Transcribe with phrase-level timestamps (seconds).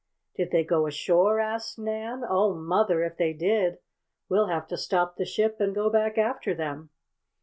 [0.35, 2.23] "Did they go ashore?" asked Nan.
[2.27, 3.03] "Oh, Mother!
[3.03, 3.77] if they did
[4.29, 6.89] we'll have to stop the ship and go back after them!"